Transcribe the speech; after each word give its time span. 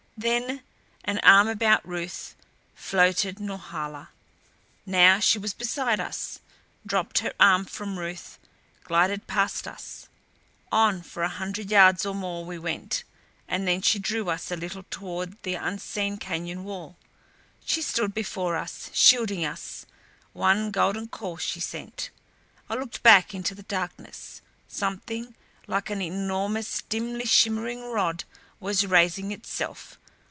Then, 0.17 0.61
an 1.03 1.17
arm 1.23 1.47
about 1.47 1.83
Ruth, 1.83 2.35
floated 2.75 3.39
Norhala. 3.39 4.09
Now 4.85 5.19
she 5.19 5.39
was 5.39 5.55
beside 5.55 5.99
us; 5.99 6.41
dropped 6.85 7.19
her 7.25 7.33
arm 7.39 7.65
from 7.65 7.97
Ruth; 7.97 8.37
glided 8.83 9.25
past 9.25 9.67
us. 9.67 10.09
On 10.71 11.01
for 11.01 11.23
a 11.23 11.27
hundred 11.27 11.71
yards 11.71 12.05
or 12.05 12.13
more 12.13 12.45
we 12.45 12.59
went, 12.59 13.03
and 13.47 13.67
then 13.67 13.81
she 13.81 13.97
drew 13.97 14.29
us 14.29 14.51
a 14.51 14.55
little 14.55 14.83
toward 14.91 15.41
the 15.41 15.55
unseen 15.55 16.17
canyon 16.17 16.65
wall. 16.65 16.97
She 17.65 17.81
stood 17.81 18.13
before 18.13 18.55
us, 18.55 18.91
shielding 18.93 19.43
us. 19.43 19.87
One 20.33 20.69
golden 20.69 21.07
call 21.07 21.37
she 21.37 21.59
sent. 21.59 22.11
I 22.69 22.75
looked 22.75 23.01
back 23.01 23.33
into 23.33 23.55
the 23.55 23.63
darkness. 23.63 24.43
Something 24.67 25.33
like 25.65 25.89
an 25.89 25.99
enormous, 25.99 26.83
dimly 26.83 27.25
shimmering 27.25 27.89
rod 27.89 28.25
was 28.59 28.85
raising 28.85 29.31
itself. 29.31 29.97